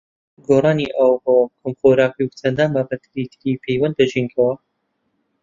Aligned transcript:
گۆڕانی 0.47 0.87
ئاووهەوا 0.95 1.33
و 1.41 1.51
کەمخۆراکی 1.59 2.23
و 2.25 2.35
چەندان 2.39 2.69
بابەتی 2.75 3.11
تری 3.37 3.61
پەیوەند 3.63 3.95
بە 3.97 4.05
ژینگەوە 4.11 4.53